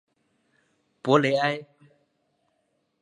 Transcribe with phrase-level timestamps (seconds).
[1.03, 1.63] 博雷埃。